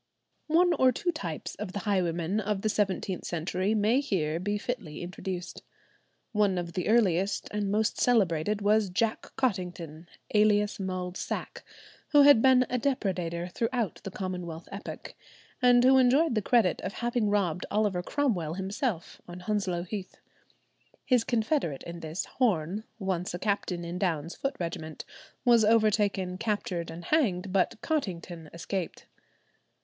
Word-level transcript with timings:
One 0.47 0.73
or 0.73 0.91
two 0.91 1.11
types 1.11 1.53
of 1.57 1.73
the 1.73 1.81
highwaymen 1.81 2.39
of 2.39 2.63
the 2.63 2.69
seventeenth 2.69 3.23
century 3.23 3.75
may 3.75 3.99
here 4.01 4.39
be 4.39 4.57
fitly 4.57 5.03
introduced. 5.03 5.61
One 6.31 6.57
of 6.57 6.73
the 6.73 6.87
earliest 6.87 7.47
and 7.51 7.69
most 7.69 7.99
celebrated 8.01 8.63
was 8.63 8.89
Jack 8.89 9.31
Cottington, 9.37 10.07
alias 10.33 10.79
"Mulled 10.79 11.17
Sack," 11.17 11.63
who 12.13 12.23
had 12.23 12.41
been 12.41 12.63
a 12.67 12.79
depredator 12.79 13.49
throughout 13.51 14.01
the 14.03 14.09
Commonwealth 14.09 14.67
epoch, 14.71 15.13
and 15.61 15.83
who 15.83 15.99
enjoyed 15.99 16.33
the 16.33 16.41
credit 16.41 16.81
of 16.81 16.93
having 16.93 17.29
robbed 17.29 17.67
Oliver 17.69 18.01
Cromwell 18.01 18.55
himself 18.55 19.21
on 19.27 19.41
Hounslow 19.41 19.83
Heath. 19.83 20.17
His 21.05 21.23
confederate 21.23 21.83
in 21.83 21.99
this, 21.99 22.25
Horne, 22.25 22.85
once 22.97 23.35
a 23.35 23.37
captain 23.37 23.85
in 23.85 23.99
Downe's 23.99 24.33
foot 24.35 24.55
regiment, 24.59 25.05
was 25.45 25.63
overtaken, 25.63 26.39
captured, 26.39 26.89
and 26.89 27.05
hanged, 27.05 27.53
but 27.53 27.79
Cottington 27.83 28.49
escaped. 28.51 29.05